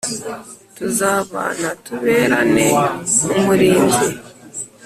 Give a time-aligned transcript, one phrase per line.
[0.75, 2.67] tuzabana tuberane
[3.37, 4.09] umurinzi